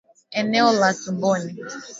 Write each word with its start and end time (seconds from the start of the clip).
eneo 0.31 0.71
la 0.73 0.93
tumboni 0.93 1.55